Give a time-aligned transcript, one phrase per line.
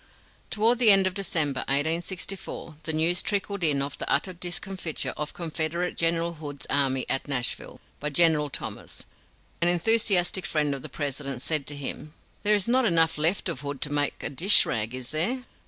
[0.49, 5.35] Toward the end of December, 1864, the news trickled in of the utter discomfiture of
[5.35, 9.05] Confederate General Hood's army at Nashville, by General Thomas.
[9.61, 13.59] An enthusiastic friend of the President said to him: "There is not enough left of
[13.61, 15.45] Hood to make a dish rag, is there?"